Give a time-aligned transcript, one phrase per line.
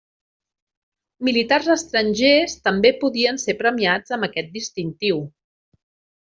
[1.29, 5.25] Militars estrangers també podien ser premiats amb aquest distintiu.